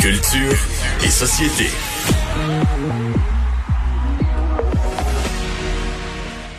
Culture 0.00 0.56
et 1.04 1.10
société. 1.10 1.66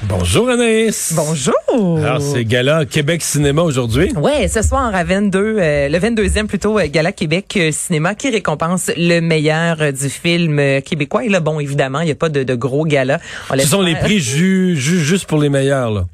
Bonjour 0.03 0.49
Anaïs. 0.49 1.13
Bonjour. 1.15 1.53
Alors 1.99 2.21
c'est 2.21 2.45
Gala 2.45 2.85
Québec 2.85 3.21
Cinéma 3.23 3.61
aujourd'hui. 3.63 4.11
Ouais, 4.15 4.47
ce 4.47 4.61
soir 4.61 4.93
à 4.93 5.03
22, 5.03 5.39
euh, 5.39 5.89
le 5.89 5.97
22e 5.97 6.45
plutôt 6.45 6.77
euh, 6.77 6.87
Gala 6.87 7.11
Québec 7.11 7.53
euh, 7.57 7.71
Cinéma 7.71 8.13
qui 8.13 8.29
récompense 8.29 8.91
le 8.95 9.19
meilleur 9.21 9.81
euh, 9.81 9.91
du 9.91 10.09
film 10.09 10.81
québécois. 10.81 11.25
Et 11.25 11.29
là, 11.29 11.39
bon, 11.39 11.59
évidemment, 11.59 12.01
il 12.01 12.05
n'y 12.05 12.11
a 12.11 12.15
pas 12.15 12.29
de, 12.29 12.43
de 12.43 12.55
gros 12.55 12.85
galas. 12.85 13.19
On 13.49 13.57
Ce 13.57 13.67
sont 13.67 13.81
les 13.81 13.95
prix 13.95 14.19
jus, 14.19 14.75
jus 14.75 14.99
juste 14.99 15.25
pour 15.25 15.39
les 15.39 15.49
meilleurs 15.49 15.91
là. 15.91 16.05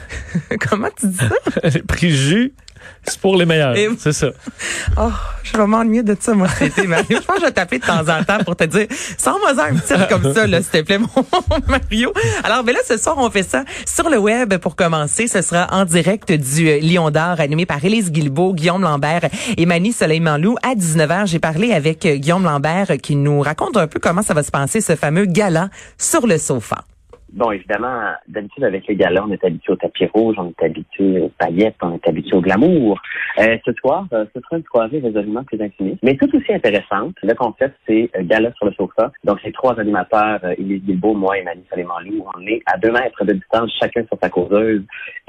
Comment 0.68 0.88
tu 0.98 1.06
dis 1.06 1.16
ça? 1.16 1.68
Les 1.74 1.82
prix 1.82 2.10
jus, 2.14 2.52
c'est 3.04 3.20
pour 3.20 3.36
les 3.36 3.46
meilleurs. 3.46 3.76
Et- 3.76 3.88
C'est 3.98 4.12
ça. 4.12 4.28
Oh, 4.98 5.10
je 5.42 5.52
vraiment 5.52 5.78
ennuyée 5.78 6.02
de 6.02 6.16
ça, 6.18 6.32
moi, 6.32 6.48
été, 6.60 6.86
Mario. 6.86 7.04
Je 7.10 7.16
pense 7.18 7.36
que 7.36 7.40
je 7.42 7.46
vais 7.46 7.52
t'appeler 7.52 7.80
de 7.80 7.84
temps 7.86 8.00
en 8.08 8.24
temps 8.24 8.42
pour 8.44 8.56
te 8.56 8.64
dire, 8.64 8.86
sors-moi 9.18 9.50
un 9.62 9.74
petit 9.74 9.94
comme 10.08 10.32
ça, 10.34 10.46
là, 10.46 10.62
s'il 10.62 10.70
te 10.70 10.80
plaît, 10.82 10.98
mon 10.98 11.08
Mario. 11.68 12.12
Alors, 12.44 12.64
ben 12.64 12.72
là, 12.72 12.80
ce 12.86 12.96
soir, 12.96 13.16
on 13.18 13.28
fait 13.30 13.42
ça 13.42 13.64
sur 13.86 14.08
le 14.08 14.18
web 14.18 14.56
pour 14.56 14.74
commencer. 14.76 15.28
Ce 15.28 15.42
sera 15.42 15.66
en 15.72 15.84
direct 15.84 16.32
du 16.32 16.68
euh, 16.68 16.80
Lion 16.80 17.10
d'Or, 17.10 17.40
animé 17.40 17.66
par 17.66 17.84
Élise 17.84 18.10
Guilbeault, 18.10 18.54
Guillaume 18.54 18.82
Lambert 18.82 19.28
et 19.56 19.66
Mani 19.66 19.92
Soleil-Manlou. 19.92 20.56
À 20.62 20.74
19h, 20.74 21.26
j'ai 21.26 21.38
parlé 21.40 21.72
avec 21.72 22.06
euh, 22.06 22.16
Guillaume 22.16 22.44
Lambert 22.44 22.88
qui 23.02 23.16
nous 23.16 23.40
raconte 23.40 23.76
un 23.76 23.86
peu 23.86 24.00
comment 24.00 24.22
ça 24.22 24.34
va 24.34 24.42
se 24.42 24.50
passer, 24.50 24.80
ce 24.80 24.96
fameux 24.96 25.26
gala 25.26 25.68
sur 25.98 26.26
le 26.26 26.38
sofa. 26.38 26.84
Bon, 27.32 27.50
évidemment, 27.50 28.12
d'habitude, 28.28 28.64
avec 28.64 28.86
les 28.86 28.94
galas, 28.94 29.24
on 29.26 29.32
est 29.32 29.44
habitué 29.44 29.72
au 29.72 29.76
tapis 29.76 30.06
rouge, 30.06 30.36
on 30.38 30.50
est 30.50 30.64
habitué 30.64 31.20
aux 31.20 31.28
paillettes, 31.30 31.76
on 31.82 31.94
est 31.94 32.08
habitué 32.08 32.36
au 32.36 32.40
glamour. 32.40 33.00
Euh, 33.38 33.58
ce 33.64 33.72
soir, 33.74 34.06
euh, 34.12 34.24
ce 34.34 34.40
sera 34.40 34.56
une 34.56 34.64
soirée 34.64 35.00
résolument 35.00 35.42
plus 35.44 35.60
intimiste, 35.60 35.98
mais 36.02 36.16
tout 36.16 36.34
aussi 36.34 36.52
intéressante. 36.52 37.14
Le 37.22 37.34
concept, 37.34 37.76
c'est 37.86 38.08
euh, 38.16 38.22
gala 38.22 38.52
sur 38.52 38.66
le 38.66 38.72
sofa. 38.72 39.10
Donc, 39.24 39.38
c'est 39.44 39.52
trois 39.52 39.78
animateurs, 39.78 40.38
euh, 40.44 40.54
Élise 40.56 40.82
Guilbeault, 40.84 41.14
moi 41.14 41.36
et 41.36 41.42
Mani 41.42 41.62
Salémanlou. 41.68 42.24
On 42.36 42.46
est 42.46 42.62
à 42.66 42.78
deux 42.78 42.92
mètres 42.92 43.24
de 43.24 43.32
distance, 43.32 43.72
chacun 43.80 44.04
sur 44.06 44.18
sa 44.22 44.30
causeuse. 44.30 44.82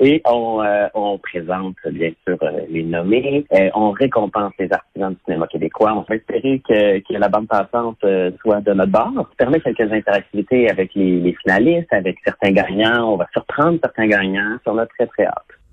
et 0.00 0.22
on, 0.26 0.62
euh, 0.62 0.86
on 0.94 1.18
présente, 1.18 1.76
bien 1.90 2.12
sûr, 2.26 2.38
les 2.70 2.84
nommés. 2.84 3.44
On 3.74 3.90
récompense 3.90 4.52
les 4.58 4.72
artisans 4.72 5.12
du 5.12 5.18
cinéma 5.24 5.46
québécois. 5.48 5.92
On 5.94 6.04
va 6.08 6.16
espérer 6.16 6.62
que, 6.66 7.02
la 7.14 7.28
bande 7.28 7.48
passante 7.48 7.98
soit 8.40 8.60
de 8.60 8.72
notre 8.72 8.92
bord. 8.92 9.12
Ça 9.14 9.36
permet 9.36 9.60
quelques 9.60 9.92
interactivités 9.92 10.68
avec 10.70 10.83
les, 10.94 11.20
les 11.20 11.34
finalistes, 11.42 11.92
avec 11.92 12.18
certains 12.24 12.50
gagnants. 12.50 13.12
On 13.12 13.16
va 13.16 13.26
surprendre 13.32 13.78
certains 13.82 14.06
gagnants. 14.06 14.58
On 14.66 14.78
a 14.78 14.86
très, 14.86 15.06
très 15.06 15.24
hâte. 15.24 15.63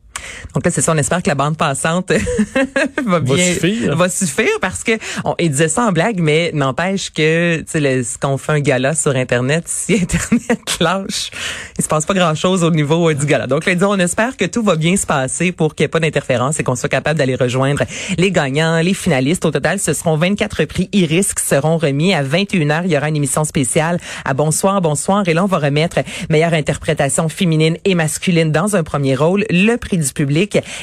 Donc 0.54 0.66
là, 0.66 0.72
c'est 0.72 0.82
ça, 0.82 0.92
on 0.94 0.98
espère 0.98 1.24
que 1.24 1.30
la 1.30 1.36
bande 1.36 1.58
passante 1.58 2.12
va 3.06 3.20
bien 3.20 3.54
suffire. 3.54 3.96
va 3.96 4.10
suffire 4.10 4.60
parce 4.62 4.84
que 4.84 4.94
on, 5.24 5.36
il 5.40 5.52
disait 5.52 5.68
ça 5.68 5.84
en 5.84 5.92
blague, 5.92 6.20
mais 6.20 6.52
n'empêche 6.54 7.12
que 7.12 7.60
tu 7.60 7.66
sais 7.68 8.04
ce 8.04 8.18
qu'on 8.18 8.38
fait 8.38 8.54
un 8.54 8.60
gala 8.60 8.96
sur 8.96 9.16
internet, 9.16 9.64
si 9.68 9.94
internet 9.94 10.78
lâche, 10.80 11.32
il 11.78 11.84
se 11.84 11.88
passe 11.90 12.06
pas 12.06 12.14
grand 12.14 12.36
chose 12.36 12.64
au 12.64 12.72
niveau 12.72 13.10
euh, 13.10 13.14
du 13.14 13.26
gala. 13.26 13.48
Donc 13.48 13.66
là, 13.66 13.74
on 13.82 14.00
espère 14.00 14.38
que 14.38 14.46
tout 14.46 14.64
va 14.64 14.76
bien 14.76 14.96
se 14.96 15.06
passer 15.06 15.52
pour 15.52 15.76
qu'il 15.76 15.84
n'y 15.84 15.86
ait 15.86 15.90
pas 15.90 16.00
d'interférence 16.00 16.60
et 16.60 16.64
qu'on 16.64 16.76
soit 16.76 16.90
capable 16.90 17.18
d'aller 17.18 17.36
rejoindre 17.36 17.84
les 18.18 18.32
gagnants, 18.32 18.80
les 18.82 18.94
finalistes. 18.94 19.46
Au 19.46 19.52
total, 19.52 19.80
ce 19.80 19.94
seront 19.94 20.18
24 20.18 20.66
prix 20.66 20.90
Iris 20.92 21.34
qui 21.34 21.46
seront 21.46 21.78
remis 21.78 22.14
à 22.14 22.24
21h. 22.24 22.82
Il 22.86 22.92
y 22.92 22.98
aura 22.98 23.10
une 23.10 23.16
émission 23.16 23.44
spéciale 23.44 24.00
à 24.26 24.34
Bonsoir, 24.34 24.82
Bonsoir. 24.82 25.28
Et 25.28 25.34
là, 25.34 25.44
on 25.44 25.48
va 25.48 25.60
remettre 25.60 26.00
meilleure 26.30 26.54
interprétation 26.54 27.30
féminine 27.30 27.78
et 27.86 27.96
masculine 27.96 28.52
dans 28.52 28.76
un 28.76 28.84
premier 28.84 29.16
rôle, 29.16 29.46
le 29.50 29.76
prix 29.78 29.98
du 29.98 30.12
public 30.14 30.21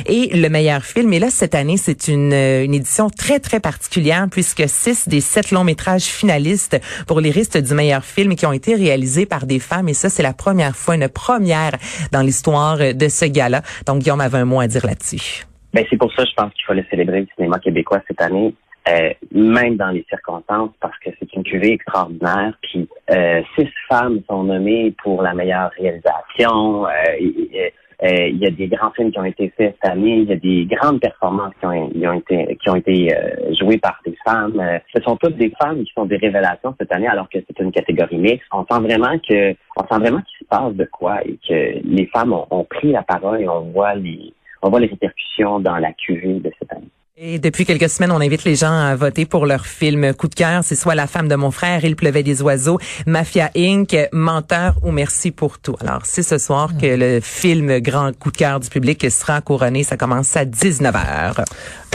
et 0.06 0.36
le 0.36 0.48
meilleur 0.48 0.82
film. 0.82 1.12
Et 1.12 1.18
là, 1.18 1.30
cette 1.30 1.54
année, 1.54 1.76
c'est 1.76 2.08
une, 2.08 2.32
édition 2.32 3.10
très, 3.10 3.40
très 3.40 3.60
particulière 3.60 4.26
puisque 4.30 4.68
six 4.68 5.08
des 5.08 5.20
sept 5.20 5.50
longs 5.50 5.64
métrages 5.64 6.04
finalistes 6.04 6.80
pour 7.06 7.20
les 7.20 7.30
risques 7.30 7.58
du 7.58 7.74
meilleur 7.74 8.04
film 8.04 8.34
qui 8.36 8.46
ont 8.46 8.52
été 8.52 8.74
réalisés 8.74 9.26
par 9.26 9.46
des 9.46 9.58
femmes. 9.58 9.88
Et 9.88 9.94
ça, 9.94 10.08
c'est 10.08 10.22
la 10.22 10.32
première 10.32 10.76
fois, 10.76 10.94
une 10.94 11.08
première 11.08 11.72
dans 12.12 12.22
l'histoire 12.22 12.78
de 12.78 13.08
ce 13.08 13.24
gala. 13.24 13.62
Donc, 13.86 14.00
Guillaume 14.00 14.20
avait 14.20 14.38
un 14.38 14.44
mot 14.44 14.60
à 14.60 14.66
dire 14.66 14.86
là-dessus. 14.86 15.46
Ben, 15.74 15.84
c'est 15.90 15.96
pour 15.96 16.12
ça, 16.12 16.24
je 16.24 16.32
pense 16.34 16.52
qu'il 16.54 16.64
fallait 16.64 16.86
célébrer 16.90 17.20
le 17.20 17.26
cinéma 17.36 17.58
québécois 17.58 18.00
cette 18.08 18.20
année, 18.22 18.54
euh, 18.88 19.10
même 19.32 19.76
dans 19.76 19.90
les 19.90 20.04
circonstances, 20.08 20.70
parce 20.80 20.96
que 20.98 21.10
c'est 21.18 21.32
une 21.34 21.42
cuvée 21.42 21.74
extraordinaire. 21.74 22.54
Puis, 22.62 22.88
euh, 23.10 23.42
six 23.54 23.68
femmes 23.88 24.20
sont 24.28 24.44
nommées 24.44 24.94
pour 25.02 25.22
la 25.22 25.34
meilleure 25.34 25.70
réalisation. 25.78 26.86
Euh, 26.86 27.68
il 28.02 28.38
y 28.38 28.46
a 28.46 28.50
des 28.50 28.68
grands 28.68 28.92
films 28.92 29.10
qui 29.10 29.18
ont 29.18 29.24
été 29.24 29.52
faits 29.56 29.76
cette 29.80 29.92
année. 29.92 30.18
Il 30.18 30.28
y 30.28 30.32
a 30.32 30.36
des 30.36 30.66
grandes 30.66 31.00
performances 31.00 31.52
qui 31.58 31.66
ont, 31.66 31.90
qui 31.90 32.06
ont 32.06 32.12
été, 32.12 32.58
qui 32.62 32.70
ont 32.70 32.76
été 32.76 33.14
euh, 33.14 33.54
jouées 33.54 33.78
par 33.78 34.00
des 34.06 34.16
femmes. 34.24 34.60
Euh, 34.60 34.78
ce 34.94 35.02
sont 35.02 35.16
toutes 35.16 35.36
des 35.36 35.52
femmes 35.60 35.82
qui 35.82 35.92
sont 35.94 36.04
des 36.04 36.16
révélations 36.16 36.74
cette 36.78 36.92
année, 36.92 37.08
alors 37.08 37.28
que 37.28 37.38
c'est 37.46 37.58
une 37.62 37.72
catégorie 37.72 38.18
mixte. 38.18 38.46
On 38.52 38.64
sent 38.70 38.80
vraiment 38.80 39.18
que, 39.18 39.52
on 39.76 39.86
sent 39.86 40.00
vraiment 40.00 40.20
qu'il 40.22 40.38
se 40.38 40.44
passe 40.48 40.74
de 40.74 40.84
quoi 40.84 41.24
et 41.24 41.38
que 41.46 41.80
les 41.84 42.06
femmes 42.06 42.32
ont, 42.32 42.46
ont 42.50 42.64
pris 42.64 42.92
la 42.92 43.02
parole 43.02 43.40
et 43.40 43.48
on 43.48 43.70
voit 43.70 43.94
les, 43.94 44.32
on 44.62 44.70
voit 44.70 44.80
les 44.80 44.86
répercussions 44.86 45.60
dans 45.60 45.76
la 45.76 45.92
cuvée 45.92 46.34
de 46.34 46.50
cette 46.58 46.72
année. 46.72 46.88
Et 47.20 47.40
depuis 47.40 47.64
quelques 47.66 47.88
semaines, 47.88 48.12
on 48.12 48.20
invite 48.20 48.44
les 48.44 48.54
gens 48.54 48.70
à 48.70 48.94
voter 48.94 49.26
pour 49.26 49.44
leur 49.44 49.66
film 49.66 50.14
coup 50.14 50.28
de 50.28 50.36
cœur. 50.36 50.62
C'est 50.62 50.76
soit 50.76 50.94
La 50.94 51.08
femme 51.08 51.26
de 51.26 51.34
mon 51.34 51.50
frère, 51.50 51.84
Il 51.84 51.96
pleuvait 51.96 52.22
des 52.22 52.42
oiseaux, 52.42 52.78
Mafia 53.06 53.50
Inc., 53.56 53.96
Menteur 54.12 54.76
ou 54.84 54.92
Merci 54.92 55.32
pour 55.32 55.58
tout. 55.58 55.74
Alors, 55.80 56.02
c'est 56.04 56.22
ce 56.22 56.38
soir 56.38 56.70
que 56.80 56.86
le 56.86 57.18
film 57.20 57.80
grand 57.80 58.16
coup 58.16 58.30
de 58.30 58.36
cœur 58.36 58.60
du 58.60 58.68
public 58.68 59.10
sera 59.10 59.40
couronné. 59.40 59.82
Ça 59.82 59.96
commence 59.96 60.36
à 60.36 60.44
19h. 60.44 61.44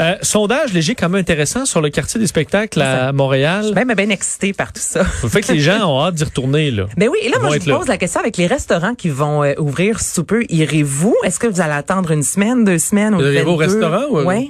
Euh, 0.01 0.15
sondage 0.21 0.73
léger 0.73 0.93
quand 0.93 1.07
même 1.07 1.21
intéressant 1.21 1.65
sur 1.65 1.79
le 1.79 1.89
quartier 1.89 2.19
des 2.19 2.27
spectacles 2.27 2.81
à 2.81 3.13
Montréal. 3.13 3.61
Je 3.61 3.67
suis 3.67 3.75
même 3.85 3.93
bien 3.95 4.09
excitée 4.09 4.51
par 4.51 4.73
tout 4.73 4.81
ça. 4.83 5.05
Ça 5.05 5.29
fait 5.29 5.39
que 5.41 5.53
les 5.53 5.59
gens 5.61 5.89
ont 5.89 6.03
hâte 6.03 6.15
d'y 6.15 6.25
retourner 6.25 6.69
là. 6.69 6.87
Ben 6.97 7.07
oui, 7.09 7.19
et 7.21 7.29
là, 7.29 7.37
Ils 7.39 7.43
moi, 7.45 7.55
je 7.57 7.63
vous 7.63 7.69
là. 7.69 7.77
pose 7.77 7.87
la 7.87 7.97
question 7.97 8.19
avec 8.19 8.35
les 8.35 8.47
restaurants 8.47 8.93
qui 8.95 9.07
vont 9.07 9.41
euh, 9.45 9.53
ouvrir 9.57 10.01
sous 10.01 10.25
peu. 10.25 10.43
Irez-vous? 10.49 11.15
Est-ce 11.23 11.39
que 11.39 11.47
vous 11.47 11.61
allez 11.61 11.71
attendre 11.75 12.11
une 12.11 12.23
semaine, 12.23 12.65
deux 12.65 12.77
semaines 12.77 13.13
ou 13.15 13.19
Vous 13.19 13.23
allez 13.23 13.41
au 13.43 13.55
restaurant 13.55 14.03
ou- 14.09 14.19
Ouais. 14.23 14.49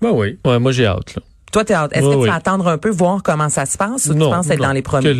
Ben 0.00 0.10
oui. 0.10 0.38
Ouais, 0.44 0.58
moi 0.58 0.72
j'ai 0.72 0.86
hâte 0.86 1.14
là. 1.16 1.22
Toi, 1.52 1.64
t'es 1.64 1.74
hâte. 1.74 1.92
Est-ce 1.94 2.04
Oui, 2.04 2.10
que 2.10 2.14
tu 2.16 2.22
oui. 2.22 2.28
vas 2.28 2.34
attendre 2.34 2.68
un 2.68 2.76
peu, 2.76 2.90
voir 2.90 3.22
comment 3.22 3.48
ça 3.48 3.64
se 3.66 3.78
passe 3.78 4.06
ou 4.06 4.12
tu 4.14 4.18
penses 4.18 4.50
être 4.50 4.58
non. 4.58 4.66
dans 4.66 4.72
les 4.72 4.82
premiers? 4.82 5.14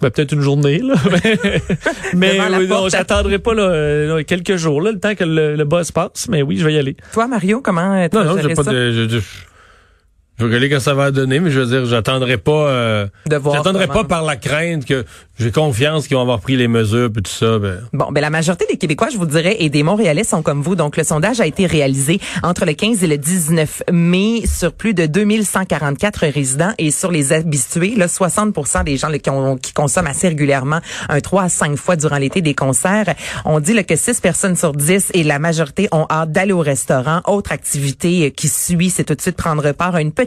Ben, 0.00 0.10
peut-être 0.10 0.32
une 0.32 0.40
journée, 0.40 0.78
là. 0.78 0.94
mais 2.14 2.38
oui, 2.58 2.66
non, 2.66 2.88
j'attendrai 2.88 3.38
pas 3.38 3.54
là, 3.54 3.62
euh, 3.62 4.22
quelques 4.24 4.56
jours, 4.56 4.80
là, 4.80 4.92
le 4.92 4.98
temps 4.98 5.14
que 5.14 5.24
le, 5.24 5.56
le 5.56 5.64
buzz 5.64 5.92
passe. 5.92 6.28
Mais 6.28 6.42
oui, 6.42 6.56
je 6.56 6.64
vais 6.64 6.74
y 6.74 6.78
aller. 6.78 6.96
Toi, 7.12 7.26
Mario, 7.26 7.60
comment 7.60 7.94
euh, 7.94 8.08
tu 8.08 8.16
Non, 8.16 8.24
vas 8.24 8.28
non, 8.30 8.36
gérer 8.36 8.48
j'ai 8.48 8.54
pas 8.54 8.62
de. 8.64 8.92
Je, 8.92 9.08
je, 9.08 9.20
je 10.38 10.44
vais 10.44 10.48
regarder 10.48 10.68
quand 10.70 10.80
ça 10.80 10.94
va 10.94 11.10
donner, 11.10 11.38
mais 11.40 11.50
je 11.50 11.60
veux 11.60 11.66
dire, 11.66 11.86
j'attendrai 11.86 12.38
pas. 12.38 12.50
Euh, 12.68 13.06
j'attendrai 13.30 13.86
pas 13.86 14.04
par 14.04 14.22
la 14.24 14.36
crainte 14.36 14.84
que 14.84 15.04
j'ai 15.38 15.50
confiance 15.52 16.06
qu'ils 16.08 16.16
vont 16.16 16.22
avoir 16.22 16.40
pris 16.40 16.56
les 16.56 16.68
mesures 16.68 17.10
puis 17.12 17.22
tout 17.22 17.30
ça. 17.30 17.58
Ben. 17.58 17.80
Bon, 17.92 18.06
ben 18.10 18.20
la 18.20 18.30
majorité 18.30 18.66
des 18.68 18.76
Québécois, 18.76 19.08
je 19.12 19.16
vous 19.16 19.26
dirais, 19.26 19.56
et 19.60 19.70
des 19.70 19.82
Montréalais 19.82 20.24
sont 20.24 20.42
comme 20.42 20.62
vous. 20.62 20.74
Donc, 20.76 20.96
le 20.96 21.04
sondage 21.04 21.40
a 21.40 21.46
été 21.46 21.66
réalisé 21.66 22.20
entre 22.42 22.64
le 22.64 22.72
15 22.72 23.02
et 23.04 23.06
le 23.06 23.16
19 23.18 23.82
mai 23.92 24.42
sur 24.46 24.72
plus 24.72 24.92
de 24.94 25.06
2144 25.06 26.26
résidents 26.32 26.72
et 26.78 26.90
sur 26.90 27.10
les 27.10 27.32
habitués, 27.32 27.94
là, 27.96 28.06
60% 28.06 28.84
des 28.84 28.96
gens 28.96 29.08
là, 29.08 29.18
qui, 29.18 29.30
ont- 29.30 29.56
qui 29.56 29.72
consomment 29.72 30.06
assez 30.08 30.28
régulièrement 30.28 30.80
un 31.08 31.20
3 31.20 31.42
à 31.44 31.48
5 31.48 31.76
fois 31.76 31.96
durant 31.96 32.18
l'été 32.18 32.40
des 32.42 32.54
concerts. 32.54 33.14
On 33.44 33.60
dit 33.60 33.72
là, 33.72 33.82
que 33.84 33.96
6 33.96 34.20
personnes 34.20 34.56
sur 34.56 34.72
10 34.72 35.10
et 35.14 35.22
la 35.22 35.38
majorité 35.38 35.88
ont 35.92 36.06
hâte 36.10 36.32
d'aller 36.32 36.52
au 36.52 36.60
restaurant. 36.60 37.20
Autre 37.26 37.52
activité 37.52 38.30
qui 38.32 38.48
suit, 38.48 38.90
c'est 38.90 39.04
tout 39.04 39.14
de 39.14 39.20
suite 39.20 39.36
prendre 39.36 39.70
part 39.72 39.94
à 39.94 40.00
une 40.00 40.12
petite 40.12 40.23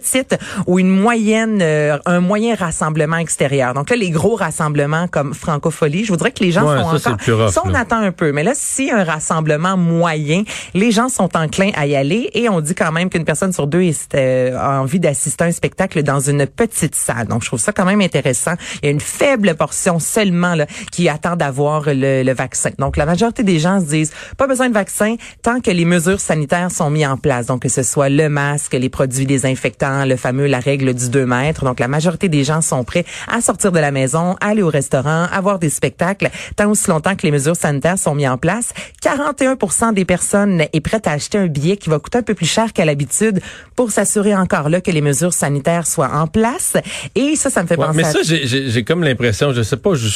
ou 0.68 0.80
une 0.80 0.90
moyenne, 0.90 1.60
euh, 1.62 1.98
un 2.06 2.20
moyen 2.20 2.56
rassemblement 2.56 3.18
extérieur. 3.18 3.74
Donc 3.74 3.90
là, 3.90 3.96
les 3.96 4.10
gros 4.10 4.36
rassemblements 4.36 5.08
comme 5.08 5.34
Francophonie, 5.34 6.04
je 6.04 6.12
vous 6.12 6.18
dirais 6.18 6.32
que 6.32 6.44
les 6.44 6.52
gens 6.52 6.68
Ouais, 6.68 6.82
sont 6.82 6.98
ça, 6.98 7.12
encore... 7.12 7.40
rough, 7.46 7.50
ça, 7.54 7.62
on 7.66 7.70
là. 7.70 7.80
attend 7.80 7.98
un 8.00 8.12
peu. 8.12 8.32
Mais 8.32 8.44
là, 8.44 8.52
si 8.56 8.92
un 8.92 9.04
rassemblement 9.04 9.78
moyen, 9.78 10.44
les 10.74 10.92
gens 10.92 11.10
sont 11.10 11.30
enclins 11.36 11.72
à 11.76 11.86
y 11.88 11.96
aller 11.96 12.30
et 12.34 12.50
on 12.50 12.62
dit 12.62 12.76
quand 12.76 12.92
même 12.92 13.10
qu'une 13.10 13.26
personne 13.26 13.54
sur 13.54 13.68
deux 13.68 13.90
euh, 14.16 14.58
a 14.58 14.82
envie 14.82 15.00
d'assister 15.00 15.44
à 15.44 15.48
un 15.48 15.52
spectacle 15.52 16.04
dans 16.04 16.20
une 16.20 16.46
petite 16.48 16.96
salle. 16.96 17.28
Donc, 17.28 17.44
je 17.44 17.48
trouve 17.48 17.60
ça 17.60 17.72
quand 17.72 17.86
même 17.86 18.02
intéressant. 18.02 18.54
Il 18.82 18.86
y 18.86 18.88
a 18.90 18.92
une 18.92 19.00
faible 19.00 19.56
portion 19.56 20.00
seulement 20.00 20.56
là, 20.56 20.66
qui 20.92 21.08
attend 21.10 21.36
d'avoir 21.36 21.84
le, 21.88 22.24
le 22.24 22.34
vaccin. 22.34 22.72
Donc, 22.80 22.98
la 22.98 23.06
majorité 23.06 23.44
des 23.44 23.60
gens 23.60 23.80
se 23.80 23.86
disent, 23.86 24.12
pas 24.38 24.48
besoin 24.48 24.68
de 24.70 24.74
vaccin 24.74 25.16
tant 25.42 25.62
que 25.62 25.72
les 25.72 25.86
mesures 25.86 26.20
sanitaires 26.20 26.72
sont 26.72 26.90
mises 26.90 27.08
en 27.08 27.18
place. 27.18 27.46
Donc, 27.46 27.62
que 27.62 27.70
ce 27.70 27.84
soit 27.84 28.10
le 28.10 28.30
masque, 28.30 28.74
les 28.74 28.90
produits 28.90 29.26
désinfectants, 29.26 29.87
le 30.06 30.16
fameux, 30.16 30.48
la 30.48 30.60
règle 30.60 30.94
du 30.94 31.10
2 31.10 31.26
mètres. 31.26 31.64
Donc, 31.66 31.80
la 31.80 31.88
majorité 31.88 32.30
des 32.30 32.44
gens 32.44 32.62
sont 32.62 32.84
prêts 32.84 33.06
à 33.32 33.42
sortir 33.42 33.72
de 33.72 33.80
la 33.80 33.92
maison, 33.92 34.36
aller 34.42 34.62
au 34.62 34.70
restaurant, 34.70 35.26
avoir 35.32 35.60
des 35.60 35.70
spectacles, 35.70 36.30
tant 36.56 36.70
aussi 36.70 36.90
longtemps 36.90 37.16
que 37.16 37.24
les 37.24 37.32
mesures 37.32 37.56
sanitaires 37.56 37.98
sont 37.98 38.16
mises 38.16 38.28
en 38.28 38.38
place. 38.38 38.74
41% 39.04 39.94
des 39.94 40.06
personnes 40.06 40.64
est 40.74 40.82
prête 40.82 41.08
à 41.08 41.12
acheter 41.12 41.38
un 41.38 41.48
billet 41.48 41.78
qui 41.78 41.90
va 41.90 42.00
coûter 42.00 42.18
un 42.20 42.24
peu 42.24 42.34
plus 42.34 42.46
cher 42.46 42.74
qu'à 42.74 42.86
l'habitude 42.86 43.40
pour 43.76 43.92
s'assurer 43.92 44.36
encore 44.36 44.70
là 44.70 44.82
que 44.82 44.92
les 44.92 45.02
mesures 45.02 45.34
sanitaires 45.34 45.88
soient 45.88 46.12
en 46.14 46.28
place. 46.28 46.74
Et 47.16 47.36
ça, 47.36 47.50
ça 47.50 47.64
me 47.64 47.68
fait 47.68 47.78
Ouais, 47.78 47.86
penser 47.88 47.98
mais 47.98 48.06
à... 48.06 48.12
ça, 48.12 48.20
j'ai- 48.24 48.46
j'ai 48.48 48.70
j'ai 48.70 48.84
comme 48.84 49.04
l'impression, 49.04 49.54
je 49.54 49.62
sais 49.62 49.78
pas, 49.78 49.94
je- 49.96 50.08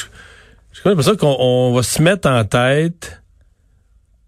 j'ai 0.73 0.81
comme 0.83 0.91
l'impression 0.91 1.15
qu'on 1.15 1.35
on 1.39 1.73
va 1.73 1.83
se 1.83 2.01
mettre 2.01 2.29
en 2.29 2.43
tête 2.43 3.21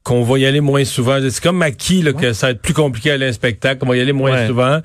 qu'on 0.03 0.23
va 0.23 0.37
y 0.37 0.45
aller 0.45 0.59
moins 0.59 0.83
souvent. 0.83 1.17
C'est 1.29 1.41
comme 1.41 1.61
acquis 1.61 2.01
là, 2.01 2.11
que 2.13 2.33
ça 2.33 2.47
va 2.47 2.51
être 2.51 2.61
plus 2.61 2.73
compliqué 2.73 3.11
à 3.11 3.13
aller 3.13 3.25
à 3.25 3.29
un 3.29 3.33
spectacle, 3.33 3.79
qu'on 3.79 3.87
va 3.87 3.95
y 3.95 4.01
aller 4.01 4.11
moins 4.11 4.31
Ouais. 4.33 4.47
souvent. 4.47 4.81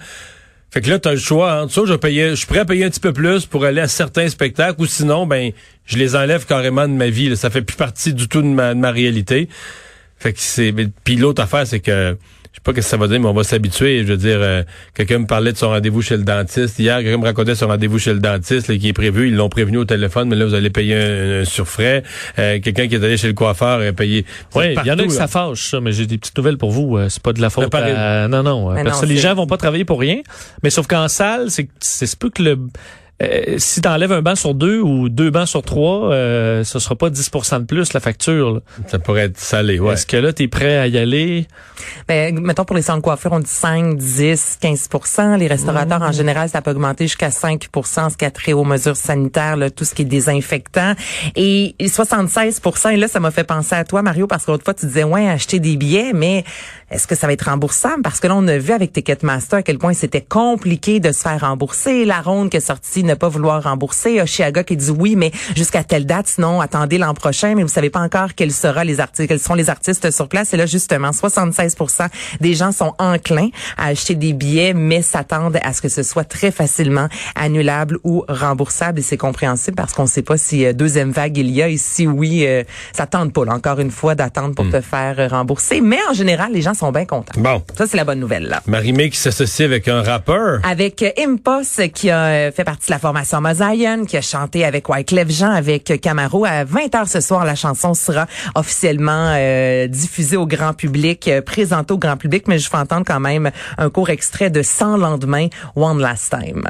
Fait 0.71 0.83
que 0.83 0.91
là, 0.91 0.99
tu 0.99 1.09
as 1.09 1.13
le 1.13 1.19
choix 1.19 1.63
entre 1.63 1.73
ça, 1.73 1.83
je, 1.87 1.95
payer, 1.95 2.37
je 2.37 2.59
à 2.59 2.65
payer 2.65 2.85
un 2.85 2.91
petit 2.91 3.01
peu 3.01 3.13
plus 3.13 3.47
pour 3.47 3.65
aller 3.65 3.81
à 3.81 3.89
certains 3.89 4.29
spectacles, 4.29 4.81
ou 4.83 4.87
sinon, 4.87 5.27
ben, 5.27 5.53
je 5.87 5.97
les 5.97 6.15
enlève 6.15 6.45
carrément 6.45 6.87
de 6.87 6.93
ma 6.93 7.09
vie. 7.09 7.31
Là. 7.31 7.37
Ça 7.37 7.49
fait 7.49 7.63
plus 7.63 7.77
partie 7.77 8.13
du 8.13 8.29
tout 8.29 8.43
de 8.43 8.47
ma, 8.47 8.75
de 8.75 8.79
ma 8.79 8.91
réalité. 8.91 9.49
Fait 10.19 10.33
que 10.33 10.41
c'est. 10.41 10.75
Puis 11.05 11.17
l'autre 11.17 11.43
affaire, 11.43 11.67
c'est 11.67 11.81
que 11.81 12.17
sais 12.59 12.63
pas 12.65 12.73
ce 12.73 12.77
que 12.77 12.83
ça 12.83 12.97
va 12.97 13.09
dire, 13.09 13.21
mais 13.21 13.27
on 13.27 13.33
va 13.35 13.45
s'habituer. 13.45 14.03
Je 14.03 14.09
veux 14.13 14.17
dire, 14.17 14.39
euh, 14.41 14.63
quelqu'un 14.95 15.19
me 15.21 15.27
parlait 15.27 15.53
de 15.53 15.57
son 15.57 15.69
rendez-vous 15.69 16.03
chez 16.03 16.17
le 16.17 16.23
dentiste. 16.25 16.79
Hier, 16.79 16.99
quelqu'un 17.01 17.19
me 17.19 17.25
racontait 17.25 17.55
son 17.55 17.69
rendez-vous 17.69 17.99
chez 17.99 18.13
le 18.13 18.21
dentiste 18.21 18.69
là, 18.69 18.77
qui 18.77 18.89
est 18.89 18.93
prévu. 18.93 19.29
Ils 19.29 19.35
l'ont 19.37 19.49
prévenu 19.49 19.79
au 19.79 19.85
téléphone, 19.85 20.29
mais 20.29 20.37
là, 20.37 20.45
vous 20.47 20.55
allez 20.55 20.71
payer 20.71 20.95
un, 20.97 21.41
un 21.41 21.45
surfrais. 21.45 22.03
Euh, 22.39 22.59
quelqu'un 22.61 22.89
qui 22.89 22.95
est 22.97 23.05
allé 23.05 23.17
chez 23.17 23.29
le 23.29 23.35
coiffeur 23.35 23.81
a 23.81 23.93
payé. 23.93 24.25
Oui, 24.55 24.75
il 24.83 24.87
y 24.87 24.91
en 24.93 24.99
a 24.99 25.05
que 25.05 25.09
ça 25.11 25.21
là. 25.21 25.29
fâche, 25.29 25.71
ça, 25.71 25.81
mais 25.81 25.93
j'ai 25.93 26.07
des 26.07 26.19
petites 26.19 26.37
nouvelles 26.37 26.59
pour 26.59 26.71
vous. 26.71 26.97
Euh, 26.97 27.09
C'est 27.09 27.23
pas 27.23 27.33
de 27.33 27.41
la 27.41 27.51
faute. 27.51 27.75
À- 27.75 28.29
Non, 28.29 28.43
non. 28.43 28.71
euh, 28.73 28.83
parce 28.85 28.97
non, 28.97 29.01
que 29.03 29.07
les 29.07 29.17
c'est- 29.17 29.23
gens 29.23 29.35
vont 29.35 29.47
pas 29.47 29.57
travailler 29.57 29.85
pour 29.85 30.01
rien. 30.01 30.21
Mais 30.63 30.71
sauf 30.71 30.87
qu'en 30.87 31.09
salle, 31.09 31.51
c'est 31.51 31.69
c'est 31.81 32.07
se 32.07 32.17
peut 32.17 32.31
que 32.31 32.43
le 32.43 32.59
euh, 33.21 33.57
si 33.59 33.81
t'enlèves 33.81 34.13
un 34.13 34.23
banc 34.23 34.37
sur 34.37 34.55
deux 34.55 34.81
ou 34.81 35.09
deux 35.09 35.31
bancs 35.31 35.49
sur 35.49 35.63
trois, 35.63 36.13
euh, 36.13 36.63
ce 36.63 36.79
sera 36.79 36.95
pas 36.95 37.11
10% 37.11 37.61
de 37.61 37.65
plus 37.65 37.93
la 37.93 38.01
facture. 38.01 38.55
là. 38.55 38.61
Ça 38.87 38.99
pourrait 39.01 39.23
être 39.23 39.39
salé, 39.39 39.81
ouais. 39.81 39.95
Est-ce 39.95 40.07
que 40.07 40.17
là, 40.17 40.33
t'es 40.33 40.47
prêt 40.47 40.79
à 40.79 40.87
y 40.87 40.99
aller? 40.99 41.49
Ben, 42.07 42.39
mettons 42.39 42.65
pour 42.65 42.77
les 42.77 42.83
salons 42.83 42.99
de 42.99 43.03
coiffure, 43.03 43.33
on 43.33 43.41
dit 43.41 43.51
5, 43.51 43.97
10, 43.97 44.59
15% 44.63 45.37
Les 45.39 45.49
restaurateurs, 45.49 46.03
en 46.03 46.13
général, 46.13 46.49
ça 46.49 46.63
peut 46.63 46.71
augmenter 46.71 47.07
jusqu'à 47.07 47.31
5% 47.31 48.11
ce 48.11 48.17
qui 48.17 48.25
a 48.25 48.31
trait 48.31 48.53
aux 48.53 48.65
mesures 48.65 48.97
sanitaires, 48.97 49.57
là, 49.57 49.71
tout 49.71 49.85
ce 49.85 49.95
qui 49.95 50.03
est 50.03 50.07
désinfectant. 50.07 50.95
Et 51.35 51.75
76 51.81 52.61
et 52.93 52.97
là, 52.97 53.09
ça 53.09 53.19
m'a 53.21 53.31
fait 53.31 53.45
penser 53.45 53.75
à 53.75 53.85
toi, 53.85 54.03
Mario, 54.03 54.27
parce 54.27 54.45
que 54.45 54.53
l'autre 54.53 54.65
fois, 54.65 54.75
tu 54.75 54.87
disais, 54.87 55.05
ouais, 55.05 55.29
acheter 55.29 55.59
des 55.59 55.77
billets, 55.77 56.13
mais 56.15 56.45
est-ce 56.91 57.07
que 57.07 57.15
ça 57.15 57.27
va 57.27 57.33
être 57.33 57.51
remboursable? 57.51 58.03
Parce 58.03 58.21
que 58.21 58.29
là, 58.29 58.37
on 58.37 58.47
a 58.47 58.59
vu 58.59 58.73
avec 58.73 58.93
Ticketmaster 58.93 59.59
à 59.59 59.63
quel 59.63 59.79
point 59.79 59.93
c'était 59.93 60.23
compliqué 60.23 61.01
de 61.01 61.13
se 61.13 61.21
faire 61.21 61.41
rembourser. 61.41 62.05
La 62.05 62.21
ronde 62.21 62.51
qui 62.51 62.57
est 62.57 62.61
sortie 62.61 63.03
ne 63.09 63.15
pas 63.15 63.29
vouloir 63.29 63.63
rembourser. 63.63 64.21
Oshiaga 64.23 64.65
qui 64.65 64.77
dit 64.77 64.91
oui, 64.91 65.17
mais 65.17 65.33
jusqu'à 65.57 65.83
telle 65.83 66.07
date, 66.07 66.27
sinon 66.29 66.61
attendez 66.61 66.99
l'an 66.99 67.15
prochain, 67.15 67.55
mais 67.55 67.63
vous 67.63 67.69
savez 67.69 67.91
pas 67.91 68.01
encore 68.01 68.35
quels 68.35 68.53
sera 68.53 68.85
les 68.85 69.01
artistes, 69.01 69.29
quels 69.29 69.41
seront 69.41 69.55
les 69.55 69.71
artistes 69.71 70.11
sur 70.11 70.29
place. 70.29 70.55
Et 70.55 70.57
là, 70.57 70.67
justement, 70.67 71.13
76 71.13 71.77
des 72.41 72.55
gens 72.55 72.73
sont 72.73 72.95
enclins 72.99 73.49
à 73.77 73.87
acheter 73.87 74.15
des 74.15 74.33
billets, 74.33 74.75
mais 74.75 75.03
s'attendent 75.03 75.59
à 75.63 75.73
ce 75.73 75.83
que 75.83 75.89
ce 75.89 76.03
soit 76.03 76.25
très 76.25 76.51
facilement 76.51 77.09
annulable 77.35 77.99
ou 78.05 78.25
remboursable. 78.29 79.01
Et 79.01 79.03
c'est 79.03 79.17
compréhensible 79.17 79.77
parce 79.77 79.93
qu'on 79.93 80.05
ne 80.05 80.09
sait 80.09 80.23
pas 80.23 80.37
si 80.37 80.65
euh, 80.65 80.73
deuxième 80.73 81.11
vague 81.11 81.37
il 81.37 81.51
y 81.51 81.63
a. 81.63 81.69
Et 81.69 81.77
si 81.77 82.07
oui, 82.07 82.45
euh, 82.47 82.65
ça 82.93 83.07
tente 83.07 83.33
pas, 83.33 83.45
là, 83.45 83.55
encore 83.55 83.81
une 83.81 83.91
fois, 83.91 84.15
d'attendre 84.15 84.55
pour 84.55 84.69
te 84.71 84.81
faire 84.81 85.31
rembourser. 85.31 85.81
Mais 85.81 85.99
en 86.11 86.15
général, 86.15 86.53
les 86.53 86.63
gens 86.63 86.75
sont 86.75 86.93
bien 86.93 87.05
contents. 87.05 87.41
Bon. 87.41 87.63
Ça, 87.77 87.87
c'est 87.87 87.97
la 87.97 88.05
bonne 88.05 88.21
nouvelle, 88.21 88.49
là 88.49 88.63
Marie-Mé 88.67 89.11
qui 89.11 89.19
s'associe 89.19 89.67
avec 89.67 89.89
un 89.89 90.03
rappeur. 90.03 90.61
avec 90.65 91.03
euh, 91.03 91.89
qui 91.89 92.11
a 92.11 92.25
euh, 92.27 92.53
fait 92.53 92.65
partie 92.65 92.87
de 92.87 92.93
la 92.93 92.98
formation 92.99 93.41
Mosaïen, 93.41 94.05
qui 94.05 94.17
a 94.17 94.21
chanté 94.21 94.65
avec 94.65 94.89
Wyclef 94.89 95.31
Jean, 95.31 95.51
avec 95.51 96.01
Camaro. 96.01 96.45
À 96.45 96.65
20h 96.65 97.07
ce 97.09 97.21
soir, 97.21 97.45
la 97.45 97.55
chanson 97.55 97.95
sera 97.95 98.27
officiellement 98.55 99.33
euh, 99.35 99.87
diffusée 99.87 100.37
au 100.37 100.47
grand 100.47 100.75
public, 100.75 101.29
euh, 101.29 101.41
présentée 101.43 101.93
au 101.93 101.99
grand 101.99 102.17
public, 102.17 102.49
mais 102.49 102.59
je 102.59 102.69
fais 102.69 102.77
entendre 102.77 103.05
quand 103.07 103.21
même 103.21 103.51
un 103.77 103.91
court 103.91 104.11
extrait 104.11 104.51
de 104.51 104.63
100 104.63 104.97
lendemains, 104.97 105.49
One 105.77 106.01
Last 106.01 106.31
Time. 106.31 106.65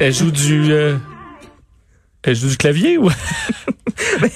Elle, 0.00 0.12
joue 0.12 0.30
du... 0.30 0.72
euh, 0.72 0.96
elle 2.22 2.36
joue 2.36 2.48
du 2.48 2.56
clavier 2.56 2.98
ou... 2.98 3.10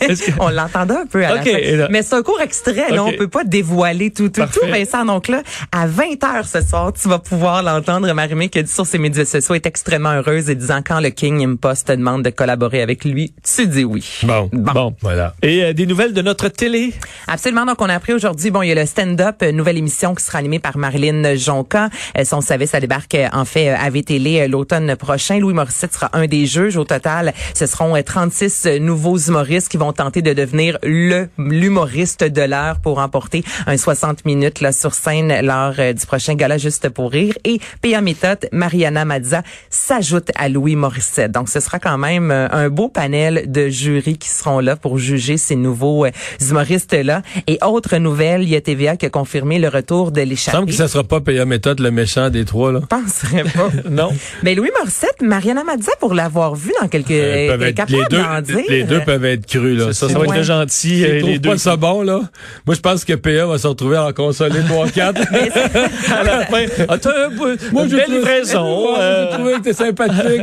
On 0.41 0.49
l'entendait 0.51 0.95
un 0.95 1.07
peu 1.07 1.25
à 1.25 1.35
Ok, 1.35 1.45
la 1.47 1.53
fin. 1.53 1.77
là- 1.77 1.89
Mais 1.91 2.03
c'est 2.03 2.15
un 2.15 2.23
court 2.23 2.41
extrait, 2.41 2.91
là. 2.91 3.03
Ok. 3.05 3.13
On 3.15 3.17
peut 3.17 3.29
pas 3.29 3.45
dévoiler 3.45 4.11
tout, 4.11 4.29
tout, 4.29 4.41
Parfait. 4.41 4.61
tout, 4.61 4.67
Vincent. 4.67 5.05
Donc 5.05 5.29
là, 5.29 5.43
à 5.73 5.87
20h 5.87 6.47
ce 6.47 6.61
soir, 6.67 6.93
tu 6.93 7.09
vas 7.09 7.19
pouvoir 7.19 7.63
l'entendre. 7.63 8.13
Marie-Mé 8.13 8.49
qui 8.49 8.59
a 8.59 8.63
dit 8.63 8.71
sur 8.73 8.87
ses 8.87 8.99
médias 8.99 9.25
sociaux 9.25 9.55
est 9.55 9.67
extrêmement 9.67 10.13
heureuse 10.13 10.51
et 10.51 10.55
disant 10.55 10.81
quand 10.85 11.01
le 11.01 11.11
King 11.11 11.45
Impost 11.45 11.89
te 11.89 11.93
demande 11.93 12.23
de 12.23 12.31
collaborer 12.31 12.83
avec 12.83 13.05
lui, 13.05 13.33
tu 13.43 13.67
dis 13.67 13.85
oui. 13.85 14.05
Bon. 14.25 14.49
Bon. 14.53 14.95
Voilà. 15.01 15.35
Et 15.43 15.63
euh, 15.65 15.73
des 15.73 15.87
nouvelles 15.87 16.13
de 16.13 16.23
notre 16.23 16.49
télé? 16.49 16.93
Absolument. 17.29 17.65
Donc, 17.67 17.81
on 17.81 17.89
a 17.89 17.95
appris 17.95 18.13
aujourd'hui, 18.13 18.51
bon, 18.51 18.63
il 18.63 18.69
y 18.69 18.73
a 18.73 18.75
le 18.75 18.87
stand-up, 18.87 19.37
euh, 19.43 19.53
nouvelle 19.53 19.79
émission 19.79 20.15
qui 20.15 20.25
sera 20.25 20.39
animée 20.39 20.59
par 20.59 20.77
Marilyn 20.79 21.35
Jonca. 21.37 21.89
Euh, 22.19 22.25
son 22.25 22.41
savait, 22.41 22.67
ça 22.67 22.81
débarque 22.81 23.15
euh, 23.15 23.29
en 23.33 23.45
fait 23.45 23.69
à 23.71 23.89
VTL 23.91 24.51
l'automne 24.51 24.95
prochain. 24.97 25.39
Louis 25.39 25.55
Morissette 25.55 25.93
sera 25.95 26.11
un 26.13 26.27
des 26.27 26.47
juges. 26.47 26.77
Au 26.77 26.85
total, 26.85 27.33
ce 27.55 27.67
seront 27.67 27.97
euh, 27.97 28.03
36 28.03 28.65
euh, 28.67 28.79
nouveaux 28.79 29.17
humoristes 29.19 29.69
qui 29.69 29.77
vont 29.77 29.92
tenter 29.93 30.23
de 30.23 30.33
devenir 30.33 30.79
le 30.83 31.29
l'humoriste 31.39 32.25
de 32.25 32.43
l'heure 32.43 32.81
pour 32.81 32.97
remporter 32.97 33.45
un 33.67 33.77
60 33.77 34.25
minutes 34.25 34.61
là 34.61 34.73
sur 34.73 34.95
scène 34.95 35.45
lors 35.45 35.75
euh, 35.79 35.93
du 35.93 36.07
prochain 36.07 36.35
gala 36.35 36.59
Juste 36.59 36.89
pour 36.91 37.11
rire. 37.11 37.35
Et 37.45 37.59
P.A. 37.81 38.01
Méthode, 38.01 38.49
Mariana 38.53 39.05
Mazza 39.05 39.43
s'ajoute 39.71 40.31
à 40.37 40.49
Louis 40.49 40.77
Morissette. 40.77 41.33
Donc, 41.33 41.49
ce 41.49 41.61
sera 41.61 41.79
quand 41.79 41.99
même 41.99 42.31
euh, 42.31 42.47
un 42.53 42.69
beau 42.69 42.89
panel 42.89 43.51
de 43.51 43.69
jurys 43.69 44.19
qui 44.19 44.29
seront 44.29 44.61
là 44.61 44.77
pour 44.77 44.99
juger 44.99 45.37
ces 45.39 45.57
nouveaux 45.57 46.05
euh, 46.05 46.11
humoristes-là. 46.41 47.23
Et 47.47 47.59
autre 47.63 47.97
nouvelle, 47.97 48.43
il 48.43 48.49
y 48.49 48.57
a 48.57 48.61
TVA 48.61 48.97
qui 48.97 49.07
a 49.07 49.11
confirmé 49.11 49.59
le 49.59 49.69
retour 49.69 50.13
de 50.13 50.21
me 50.21 50.25
semble 50.27 50.31
l'échappée. 50.31 50.67
que 50.67 50.73
ça 50.73 50.89
sera 50.89 51.05
pas 51.05 51.21
Paya 51.21 51.45
Méthode, 51.45 51.81
le 51.81 51.91
méchant 51.91 52.31
des 52.31 52.45
trois, 52.45 52.71
là. 52.73 52.81
Je 52.83 52.87
penserais 52.87 53.45
pas. 53.45 53.71
Non. 53.91 54.11
Mais 54.43 54.55
Louis 54.55 54.71
Morissette, 54.79 55.21
Mariana 55.23 55.65
Mazza, 55.65 55.93
pour 56.01 56.15
l'avoir 56.15 56.55
vu 56.55 56.73
dans 56.81 56.89
quelques... 56.89 57.11
Est 57.11 57.47
être- 57.49 57.91
les, 57.91 58.05
deux, 58.09 58.43
dire. 58.43 58.65
les 58.69 58.85
deux 58.85 59.01
peuvent 59.01 59.25
être 59.25 59.47
crus, 59.47 59.79
là. 59.79 59.82
Ça, 59.93 60.09
ça 60.09 60.19
va 60.19 60.25
être 60.25 60.35
le 60.37 60.43
gentil. 60.43 61.05
Euh, 61.05 61.19
trouvent 61.21 61.31
les 61.31 61.39
deux. 61.39 61.51
pas 61.51 61.59
ça 61.59 61.77
bon, 61.77 62.03
là. 62.03 62.21
Moi, 62.67 62.75
je 62.77 62.81
pense 62.81 63.05
que 63.05 63.15
PA 63.15 63.47
va 63.47 63.59
se 63.59 63.67
retrouver 63.67 63.97
à 63.97 64.07
en 64.07 64.13
consoler 64.13 64.61
3-4. 64.61 64.99
à 66.13 66.23
la 66.23 66.47
fin. 66.47 66.65
Ah, 66.89 66.99
t'as 66.99 67.27
un 67.27 67.29
bout- 67.31 67.59
Moi, 67.73 67.85
j'ai 67.89 67.97
belle 67.97 68.05
trouvé- 68.05 68.19
livraison. 68.19 68.89
Euh, 69.03 69.27
J'ai 69.31 69.37
trouvé 69.37 69.53
que 69.55 69.61
t'es 69.61 69.73
sympathique. 69.73 70.43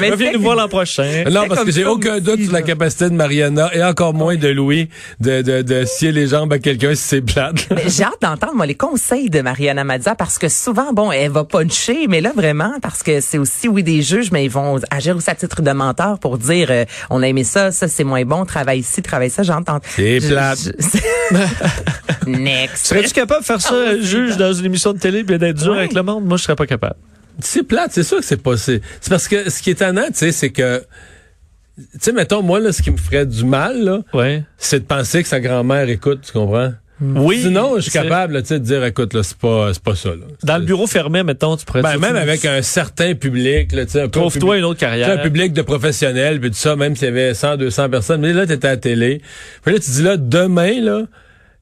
Mais 0.00 0.10
Reviens 0.10 0.30
c'est- 0.30 0.36
nous 0.36 0.42
voir 0.42 0.56
l'an 0.56 0.68
prochain. 0.68 1.24
Non, 1.30 1.46
parce 1.48 1.64
que 1.64 1.70
j'ai 1.72 1.84
aucun 1.84 2.14
aussi, 2.14 2.22
doute 2.22 2.42
sur 2.44 2.52
la 2.52 2.62
capacité 2.62 3.08
de 3.08 3.14
Mariana 3.14 3.70
et 3.74 3.82
encore 3.82 4.14
moins 4.14 4.36
de 4.36 4.48
Louis 4.48 4.88
de, 5.20 5.42
de, 5.42 5.62
de 5.62 5.84
scier 5.84 6.12
les 6.12 6.28
jambes 6.28 6.52
à 6.52 6.58
quelqu'un 6.58 6.94
si 6.94 7.02
c'est 7.02 7.20
plate. 7.22 7.66
Mais 7.70 7.84
J'ai 7.88 8.04
hâte 8.04 8.20
d'entendre 8.20 8.54
moi 8.54 8.66
les 8.66 8.74
conseils 8.74 9.30
de 9.30 9.40
Mariana 9.40 9.84
Mazza 9.84 10.14
parce 10.14 10.38
que 10.38 10.48
souvent 10.48 10.92
bon 10.92 11.10
elle 11.12 11.30
va 11.30 11.44
puncher 11.44 12.06
mais 12.08 12.20
là 12.20 12.32
vraiment 12.34 12.74
parce 12.82 13.02
que 13.02 13.20
c'est 13.20 13.38
aussi 13.38 13.68
oui 13.68 13.82
des 13.82 14.02
juges 14.02 14.30
mais 14.30 14.44
ils 14.44 14.50
vont 14.50 14.78
agir 14.90 15.16
aussi 15.16 15.30
à 15.30 15.34
titre 15.34 15.62
de 15.62 15.70
menteur 15.70 16.18
pour 16.18 16.38
dire 16.38 16.68
euh, 16.70 16.84
on 17.10 17.22
a 17.22 17.28
aimé 17.28 17.44
ça 17.44 17.72
ça 17.72 17.88
c'est 17.88 18.01
moins 18.04 18.24
bon 18.24 18.44
travaille 18.44 18.80
ici 18.80 19.02
travaille 19.02 19.30
ça 19.30 19.42
j'entends 19.42 19.80
C'est 19.84 20.20
Je- 20.20 20.28
plate. 20.28 20.58
je- 20.58 22.26
Next 22.30 22.86
Serais-tu 22.86 23.12
capable 23.12 23.40
de 23.40 23.46
faire 23.46 23.60
ça, 23.60 23.74
Ah, 23.74 23.96
juge, 24.00 24.36
dans 24.36 24.52
une 24.52 24.66
émission 24.66 24.92
de 24.92 24.98
télé 24.98 25.20
et 25.20 25.24
d'être 25.38 25.56
dur 25.62 25.74
avec 25.74 25.92
le 25.92 26.02
monde? 26.02 26.24
Moi, 26.24 26.36
je 26.36 26.42
serais 26.44 26.56
pas 26.56 26.66
capable. 26.66 26.96
C'est 27.40 27.62
plate, 27.62 27.92
c'est 27.92 28.02
sûr 28.02 28.18
que 28.18 28.24
c'est 28.24 28.36
pas. 28.42 28.56
C'est 28.56 28.80
c'est 29.00 29.10
parce 29.10 29.26
que 29.28 29.48
ce 29.50 29.62
qui 29.62 29.70
est 29.70 29.72
étonnant, 29.72 30.06
tu 30.08 30.14
sais, 30.14 30.32
c'est 30.32 30.50
que. 30.50 30.84
Tu 31.76 31.84
sais, 32.00 32.12
mettons, 32.12 32.42
moi, 32.42 32.60
là, 32.60 32.70
ce 32.72 32.82
qui 32.82 32.90
me 32.90 32.98
ferait 32.98 33.24
du 33.24 33.44
mal, 33.44 33.82
là, 33.82 34.00
Ouais. 34.12 34.44
c'est 34.58 34.80
de 34.80 34.84
penser 34.84 35.22
que 35.22 35.28
sa 35.28 35.40
grand-mère 35.40 35.88
écoute, 35.88 36.20
tu 36.26 36.32
comprends? 36.32 36.72
Oui. 37.02 37.40
Sinon, 37.42 37.76
je 37.76 37.82
suis 37.82 37.90
capable, 37.90 38.34
là, 38.34 38.42
tu 38.42 38.52
de 38.54 38.58
dire, 38.58 38.84
écoute, 38.84 39.12
là, 39.12 39.22
c'est 39.22 39.36
pas, 39.36 39.70
c'est 39.72 39.82
pas 39.82 39.96
ça, 39.96 40.10
là. 40.10 40.24
Dans 40.44 40.58
le 40.58 40.64
bureau 40.64 40.86
fermé, 40.86 41.22
mettons, 41.22 41.56
tu 41.56 41.64
pourrais 41.64 41.82
Ben, 41.82 41.98
même 41.98 42.16
avec 42.16 42.44
un 42.44 42.62
certain 42.62 43.14
public, 43.14 43.68
tu 43.68 43.98
un 43.98 44.08
Trouve-toi 44.08 44.58
une 44.58 44.64
autre 44.64 44.78
tu 44.78 44.84
carrière. 44.84 45.10
un 45.10 45.22
public 45.22 45.52
de 45.52 45.62
professionnels, 45.62 46.40
puis 46.40 46.50
tout 46.50 46.56
ça, 46.56 46.76
même 46.76 46.94
s'il 46.94 47.06
y 47.06 47.10
avait 47.10 47.34
100, 47.34 47.56
200 47.56 47.90
personnes. 47.90 48.20
Mais 48.20 48.32
là, 48.32 48.46
t'étais 48.46 48.68
à 48.68 48.70
la 48.72 48.76
télé. 48.76 49.20
Puis 49.64 49.74
là, 49.74 49.80
tu 49.80 49.90
dis 49.90 50.02
là, 50.02 50.16
demain, 50.16 50.80
là, 50.80 51.02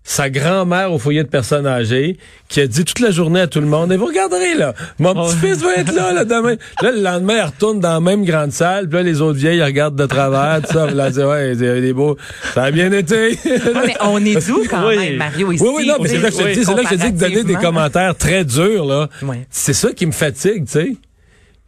sa 0.02 0.30
grand-mère 0.30 0.92
au 0.92 0.98
foyer 0.98 1.22
de 1.22 1.28
personnes 1.28 1.66
âgées, 1.66 2.16
qui 2.48 2.60
a 2.60 2.66
dit 2.66 2.84
toute 2.84 3.00
la 3.00 3.10
journée 3.10 3.40
à 3.42 3.46
tout 3.46 3.60
le 3.60 3.66
monde, 3.66 3.92
et 3.92 3.96
vous 3.96 4.06
regarderez, 4.06 4.54
là, 4.54 4.74
mon 4.98 5.14
Ouais. 5.14 5.28
petit-fils 5.28 5.58
va 5.62 5.74
être 5.76 5.94
là, 5.94 6.12
là, 6.12 6.24
demain. 6.24 6.56
Là, 6.82 6.90
le 6.90 7.00
lendemain, 7.02 7.34
elle 7.38 7.44
retourne 7.46 7.80
dans 7.80 7.92
la 7.94 8.00
même 8.00 8.24
grande 8.24 8.50
salle, 8.50 8.88
puis 8.88 8.96
là, 8.96 9.02
les 9.04 9.20
autres 9.20 9.38
vieilles, 9.38 9.58
ils 9.58 9.62
regardent 9.64 9.96
de 9.96 10.06
travers, 10.06 10.62
tout 10.66 10.72
ça, 10.72 10.86
puis 10.86 10.96
là, 10.96 11.10
dit, 11.10 11.20
ouais, 11.22 11.52
c'est 11.56 11.80
des 11.80 11.92
beaux, 11.92 12.16
ça 12.54 12.64
a 12.64 12.70
bien 12.70 12.90
été. 12.90 13.38
Ouais, 13.44 13.86
mais 13.86 13.96
on 14.00 14.24
est 14.24 14.46
doux 14.46 14.64
quand 14.68 14.88
Oui. 14.88 14.98
même 14.98 15.16
Mario 15.16 15.52
ici 15.52 15.62
Oui, 15.62 15.70
oui, 15.76 15.86
non, 15.86 15.94
mais 16.00 16.08
c'est 16.08 16.18
là 16.18 16.28
que 16.30 16.34
je 16.34 16.38
te 16.40 16.44
oui, 16.44 16.54
dis, 16.54 16.64
c'est 16.64 16.74
là 16.74 16.82
que 16.82 16.88
je 16.88 16.94
te 16.94 17.00
dis 17.06 17.12
que 17.12 17.18
donner 17.18 17.44
des 17.44 17.54
commentaires 17.54 18.16
très 18.16 18.44
durs, 18.44 18.84
là. 18.86 19.08
Ouais. 19.22 19.46
C'est 19.50 19.74
ça 19.74 19.92
qui 19.92 20.06
me 20.06 20.12
fatigue, 20.12 20.64
tu 20.66 20.72
sais. 20.72 20.96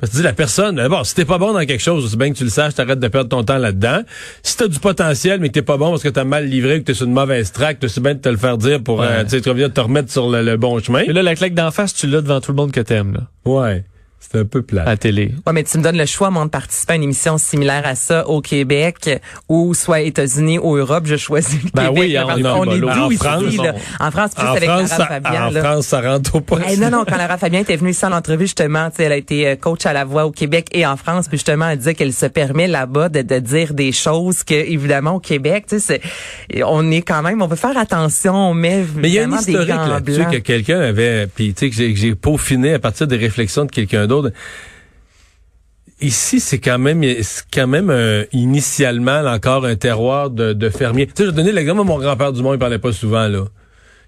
Parce 0.03 0.11
que 0.13 0.17
dis, 0.17 0.23
la 0.25 0.33
personne, 0.33 0.81
euh, 0.81 0.89
bon, 0.89 1.05
si 1.05 1.15
t'es 1.15 1.25
pas 1.25 1.39
bon 1.39 1.53
dans 1.53 1.65
quelque 1.65 1.81
chose, 1.81 2.11
c'est 2.11 2.17
bien 2.19 2.33
que 2.33 2.37
tu 2.37 2.43
le 2.43 2.51
saches, 2.51 2.75
t'arrêtes 2.75 2.99
de 2.99 3.07
perdre 3.07 3.29
ton 3.31 3.45
temps 3.45 3.57
là-dedans. 3.59 4.01
Si 4.43 4.57
t'as 4.57 4.67
du 4.67 4.81
potentiel, 4.81 5.39
mais 5.39 5.47
que 5.49 5.53
t'es 5.55 5.63
pas 5.63 5.77
bon 5.77 5.91
parce 5.91 6.03
que 6.03 6.09
t'as 6.09 6.25
mal 6.25 6.47
livré, 6.47 6.81
que 6.81 6.87
t'es 6.87 6.95
sur 6.95 7.07
une 7.07 7.13
mauvaise 7.13 7.53
track, 7.53 7.79
c'est 7.87 8.03
bien 8.03 8.15
de 8.15 8.19
te 8.19 8.29
le 8.29 8.37
faire 8.37 8.59
dire 8.59 8.83
pour, 8.83 8.99
Ouais. 8.99 9.07
euh, 9.09 9.23
tu 9.23 9.31
sais, 9.31 9.41
tu 9.41 9.49
reviens 9.49 9.69
de 9.69 9.73
te 9.73 9.81
remettre 9.81 10.11
sur 10.11 10.29
le, 10.29 10.43
le 10.43 10.57
bon 10.57 10.79
chemin. 10.81 11.05
Là, 11.05 11.23
la 11.23 11.37
claque 11.37 11.55
d'en 11.55 11.71
face, 11.71 11.95
tu 11.95 12.09
l'as 12.09 12.21
devant 12.21 12.41
tout 12.41 12.51
le 12.51 12.57
monde 12.57 12.73
que 12.73 12.81
t'aimes, 12.81 13.15
là. 13.15 13.21
Ouais. 13.45 13.85
C'est 14.31 14.39
un 14.39 14.45
peu 14.45 14.63
plat. 14.63 14.83
à 14.83 14.87
la 14.87 14.97
télé. 14.97 15.35
Ouais, 15.47 15.53
mais 15.53 15.63
tu 15.65 15.77
me 15.79 15.83
donnes 15.83 15.99
le 15.99 16.07
choix, 16.07 16.31
moi, 16.31 16.45
de 16.45 16.51
participer 16.51 16.93
à 16.95 16.97
une 16.97 17.03
émission 17.03 17.37
similaire 17.39 17.83
à 17.85 17.95
ça 17.95 18.27
au 18.29 18.41
Québec 18.41 19.11
ou 19.49 19.75
soit 19.75 20.01
États-Unis 20.01 20.59
ou 20.59 20.77
Europe. 20.77 21.05
Je 21.07 21.17
choisis 21.17 21.63
le 21.63 21.71
Ben 21.75 21.89
Québec. 21.89 21.99
oui, 22.03 22.13
là, 22.13 22.23
on 22.25 22.27
parce 22.29 22.39
est 22.39 22.81
d'où 22.81 22.89
En 22.89 23.11
ici, 23.11 23.17
France, 23.19 23.57
là? 23.57 23.75
En 24.01 24.11
France, 24.11 24.31
plus 24.35 24.47
En 24.47 24.53
avec 24.53 24.65
France, 24.71 24.91
Lara 24.91 24.97
ça, 25.03 25.07
Fabian. 25.07 25.47
en 25.47 25.51
là. 25.51 25.61
France, 25.63 25.87
ça 25.87 26.01
rentre 26.01 26.37
au 26.37 26.41
poste. 26.41 26.63
Eh, 26.71 26.77
non, 26.77 26.91
non, 26.91 27.05
quand 27.07 27.17
Lara 27.17 27.37
Fabien 27.37 27.61
était 27.61 27.77
venue 27.77 27.91
ici 27.91 28.07
en 28.07 28.13
entrevue, 28.13 28.45
justement, 28.45 28.89
tu 28.91 28.97
sais, 28.97 29.03
elle 29.05 29.13
a 29.13 29.17
été 29.17 29.49
euh, 29.49 29.57
coach 29.57 29.85
à 29.87 29.93
la 29.93 30.05
voix 30.05 30.25
au 30.25 30.31
Québec 30.31 30.69
et 30.73 30.87
en 30.87 30.97
France, 30.97 31.29
puis 31.29 31.37
justement, 31.37 31.69
elle 31.69 31.79
disait 31.79 31.95
qu'elle 31.95 32.13
se 32.13 32.27
permet 32.27 32.69
là-bas 32.69 33.09
de, 33.11 33.23
de 33.23 33.39
dire 33.39 33.75
des 33.75 33.93
choses 33.93 34.45
que, 34.45 34.55
évidemment, 34.55 35.17
au 35.17 35.21
Québec, 35.21 35.65
tu 35.69 35.79
sais, 35.81 36.01
c'est- 36.51 36.63
on 36.65 36.91
est 36.91 37.03
quand 37.03 37.23
même, 37.23 37.43
on 37.43 37.47
veut 37.47 37.57
faire 37.57 37.77
attention, 37.77 38.35
on 38.35 38.55
met 38.55 38.85
Mais 38.97 39.09
il 39.09 39.15
y 39.15 39.19
a 39.19 39.25
une 39.25 39.35
historique 39.35 39.69
là-dessus 39.69 40.25
que 40.31 40.37
quelqu'un 40.39 40.81
avait, 40.81 41.27
puis 41.27 41.53
tu 41.55 41.71
sais 41.73 41.91
que 41.91 41.97
j'ai 41.99 42.15
peaufiné 42.15 42.75
à 42.75 42.79
partir 42.79 43.07
des 43.07 43.17
réflexions 43.17 43.65
de 43.65 43.71
quelqu'un 43.71 44.07
d'autre. 44.07 44.12
Ici, 46.01 46.41
c'est 46.41 46.59
quand 46.59 46.79
même, 46.79 47.03
c'est 47.23 47.45
quand 47.53 47.69
même 47.69 47.89
euh, 47.91 48.25
initialement 48.33 49.21
là, 49.21 49.35
encore 49.35 49.65
un 49.67 49.77
terroir 49.77 50.31
de, 50.31 50.53
de 50.53 50.69
fermiers. 50.69 51.07
Tu 51.07 51.13
sais, 51.17 51.25
je 51.27 51.31
vais 51.31 51.37
donner 51.37 51.53
l'exemple. 51.53 51.85
Mon 51.85 51.99
grand-père 51.99 52.33
du 52.33 52.43
monde, 52.43 52.55
il 52.55 52.59
parlait 52.59 52.81
pas 52.81 52.93
souvent 52.93 53.29
là. 53.29 53.45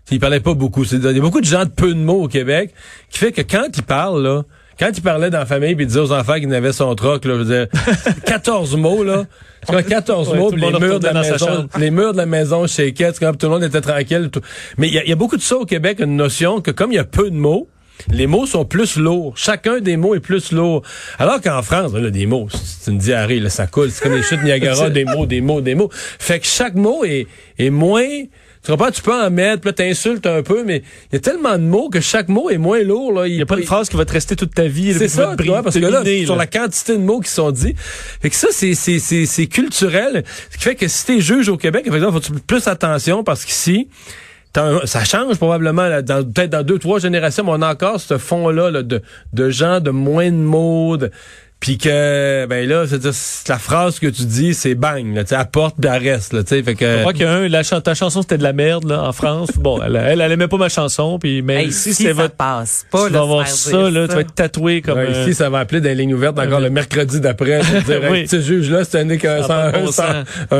Tu 0.06 0.14
Il 0.14 0.20
parlait 0.20 0.40
pas 0.40 0.54
beaucoup. 0.54 0.84
Il 0.84 1.02
y 1.02 1.06
a 1.18 1.20
beaucoup 1.20 1.40
de 1.40 1.46
gens 1.46 1.64
de 1.64 1.70
peu 1.70 1.94
de 1.94 1.98
mots 1.98 2.24
au 2.24 2.28
Québec, 2.28 2.74
qui 3.10 3.18
fait 3.18 3.32
que 3.32 3.42
quand 3.42 3.68
il 3.76 3.82
parle 3.84 4.22
là, 4.24 4.42
quand 4.78 4.90
il 4.92 5.02
parlait 5.02 5.30
dans 5.30 5.38
la 5.38 5.46
famille 5.46 5.76
puis 5.76 5.84
il 5.84 5.86
disait 5.86 6.00
aux 6.00 6.12
enfants 6.12 6.34
qu'il 6.34 6.52
avait 6.52 6.72
son 6.72 6.92
troc, 6.96 7.24
là, 7.26 7.34
je 7.34 7.38
veux 7.38 7.44
dire, 7.44 7.66
14 8.26 8.76
mots 8.76 9.04
là. 9.04 9.24
C'est 9.66 9.72
comme 9.72 9.82
14 9.84 10.30
Ouais, 10.30 10.38
mots, 10.38 10.50
les 10.50 10.72
murs 10.72 10.98
de 11.00 11.06
la 11.06 11.12
maison, 11.22 11.68
les 11.78 11.90
murs 11.92 12.12
de 12.12 12.18
la 12.18 12.26
maison 12.26 12.66
tout 13.38 13.46
le 13.46 13.48
monde 13.52 13.62
était 13.62 13.80
tranquille. 13.80 14.30
tout. 14.32 14.40
Mais 14.78 14.88
il 14.88 14.94
y, 14.94 14.98
a- 14.98 15.04
il 15.04 15.08
y 15.08 15.12
a 15.12 15.16
beaucoup 15.16 15.36
de 15.36 15.42
ça 15.42 15.56
au 15.56 15.64
Québec, 15.64 16.00
une 16.00 16.16
notion 16.16 16.60
que 16.60 16.72
comme 16.72 16.90
il 16.90 16.96
y 16.96 16.98
a 16.98 17.04
peu 17.04 17.30
de 17.30 17.36
mots, 17.36 17.68
les 18.10 18.26
mots 18.26 18.46
sont 18.46 18.64
plus 18.64 18.96
lourds. 18.96 19.34
Chacun 19.36 19.80
des 19.80 19.96
mots 19.96 20.14
est 20.14 20.20
plus 20.20 20.52
lourd. 20.52 20.82
Alors 21.18 21.40
qu'en 21.40 21.62
France, 21.62 21.92
là, 21.92 22.10
des 22.10 22.26
mots, 22.26 22.48
c'est 22.52 22.90
une 22.90 22.98
diarrhée, 22.98 23.40
là, 23.40 23.50
ça 23.50 23.66
coule. 23.66 23.90
C'est 23.90 24.02
comme 24.02 24.14
les 24.14 24.22
chutes 24.22 24.42
Niagara, 24.42 24.90
des 24.90 25.04
mots, 25.04 25.26
des 25.26 25.40
mots, 25.40 25.60
des 25.60 25.74
mots. 25.74 25.90
Fait 25.92 26.40
que 26.40 26.46
chaque 26.46 26.74
mot 26.74 27.04
est, 27.04 27.26
est 27.58 27.70
moins... 27.70 28.24
Tu 28.64 28.70
comprends? 28.70 28.90
Tu 28.90 29.02
peux 29.02 29.12
en 29.12 29.30
mettre, 29.30 29.60
puis 29.60 29.74
t'insultes 29.74 30.26
un 30.26 30.42
peu, 30.42 30.64
mais 30.64 30.82
il 31.12 31.14
y 31.14 31.16
a 31.16 31.20
tellement 31.20 31.58
de 31.58 31.64
mots 31.64 31.90
que 31.90 32.00
chaque 32.00 32.28
mot 32.28 32.48
est 32.48 32.56
moins 32.56 32.82
lourd. 32.82 33.12
Là. 33.12 33.28
Il 33.28 33.36
n'y 33.36 33.42
a 33.42 33.46
pas 33.46 33.58
une 33.58 33.64
phrase 33.64 33.90
qui 33.90 33.96
va 33.96 34.06
te 34.06 34.12
rester 34.12 34.36
toute 34.36 34.54
ta 34.54 34.66
vie. 34.66 34.94
C'est 34.94 35.08
ça, 35.08 35.34
te 35.36 35.42
tu 35.42 35.48
vois, 35.48 35.62
parce 35.62 35.78
que 35.78 35.84
là, 35.84 36.02
sur 36.24 36.36
la 36.36 36.46
quantité 36.46 36.94
de 36.94 37.02
mots 37.02 37.20
qui 37.20 37.30
sont 37.30 37.50
dits. 37.50 37.74
Fait 38.22 38.30
que 38.30 38.36
ça, 38.36 38.48
c'est, 38.50 39.46
culturel. 39.48 40.24
Ce 40.50 40.56
qui 40.56 40.64
fait 40.64 40.76
que 40.76 40.88
si 40.88 41.04
t'es 41.04 41.20
juge 41.20 41.50
au 41.50 41.58
Québec, 41.58 41.84
par 41.86 41.96
exemple, 41.96 42.14
faut 42.14 42.20
que 42.20 42.38
tu 42.38 42.42
plus 42.46 42.66
attention 42.66 43.22
parce 43.22 43.44
qu'ici, 43.44 43.88
ça 44.84 45.04
change 45.04 45.36
probablement, 45.36 46.00
dans, 46.02 46.24
peut-être 46.24 46.50
dans 46.50 46.62
deux, 46.62 46.78
trois 46.78 46.98
générations, 46.98 47.44
mais 47.44 47.50
on 47.52 47.62
a 47.62 47.72
encore 47.72 48.00
ce 48.00 48.18
fond-là 48.18 48.70
là, 48.70 48.82
de, 48.82 49.02
de 49.32 49.50
gens 49.50 49.80
de 49.80 49.90
moins 49.90 50.30
de 50.30 50.36
mots, 50.36 50.96
puis 51.64 51.78
que, 51.78 52.44
ben 52.44 52.68
là, 52.68 52.84
c'est 52.86 53.48
la 53.48 53.58
phrase 53.58 53.98
que 53.98 54.06
tu 54.06 54.26
dis, 54.26 54.52
c'est 54.52 54.74
bang, 54.74 55.14
là, 55.14 55.24
tu 55.24 55.30
sais, 55.30 55.34
apporte, 55.34 55.76
puis 55.80 55.90
elle 55.90 56.10
reste, 56.10 56.34
là, 56.34 56.42
tu 56.42 56.50
sais, 56.50 56.62
fait 56.62 56.74
que... 56.74 56.84
Je 56.96 57.00
crois 57.00 57.14
qu'il 57.14 57.22
y 57.22 57.24
a 57.24 57.32
un, 57.32 57.48
la 57.48 57.64
ta 57.64 57.94
chanson 57.94 58.20
c'était 58.20 58.36
de 58.36 58.42
la 58.42 58.52
merde 58.52 58.84
là, 58.84 59.02
en 59.02 59.12
France. 59.12 59.48
Bon, 59.56 59.80
elle, 59.82 59.96
elle, 59.96 60.20
elle 60.20 60.32
aimait 60.32 60.46
pas 60.46 60.58
ma 60.58 60.68
chanson, 60.68 61.18
puis 61.18 61.40
mais 61.40 61.62
Hey, 61.62 61.68
ici 61.68 61.94
si 61.94 62.02
c'est 62.02 62.08
ça 62.08 62.12
votre. 62.12 62.34
passe 62.34 62.84
pas, 62.90 63.06
tu 63.06 63.12
là, 63.14 63.18
vas 63.20 63.24
avoir 63.24 63.48
se 63.48 63.70
ça 63.70 63.88
là, 63.90 64.06
tu 64.06 64.14
vas 64.14 64.20
être 64.20 64.34
tatoué 64.34 64.82
comme. 64.82 64.98
Ouais, 64.98 65.06
euh, 65.08 65.22
ici, 65.22 65.32
ça 65.32 65.48
va 65.48 65.60
appeler 65.60 65.80
dans 65.80 65.88
les 65.88 65.94
lignes 65.94 66.12
ouvertes 66.12 66.38
encore 66.38 66.60
le 66.60 66.68
mercredi 66.68 67.18
d'après. 67.18 67.60
pour 67.60 67.80
dire, 67.80 68.00
Oui. 68.10 68.18
hey, 68.18 68.28
ce 68.28 68.42
juge-là, 68.42 68.84
c'est 68.84 68.98
un, 69.00 69.08
un, 69.08 69.14
a 69.14 69.68
un, 69.68 69.72
bon 69.72 69.90